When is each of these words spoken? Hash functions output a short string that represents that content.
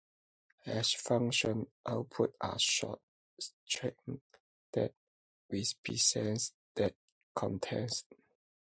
Hash 0.65 0.95
functions 0.97 1.67
output 1.85 2.33
a 2.41 2.57
short 2.57 2.99
string 3.63 4.19
that 4.71 4.95
represents 5.51 6.53
that 6.73 6.95
content. 7.35 8.03